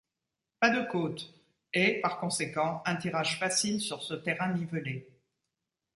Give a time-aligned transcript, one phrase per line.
[0.59, 1.31] Pas de côtes,
[1.75, 5.07] et, par conséquent, un tirage facile sur ce terrain nivelé.